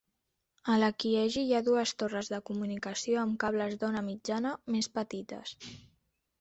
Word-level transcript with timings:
A 0.63 0.77
Lakihegy 0.83 1.37
hi 1.41 1.53
ha 1.57 1.61
dues 1.67 1.93
torres 2.03 2.31
de 2.33 2.41
comunicació 2.49 3.21
amb 3.27 3.39
cables 3.45 3.79
d'ona 3.85 4.05
mitjana 4.11 4.57
més 4.77 4.93
petites. 5.01 5.57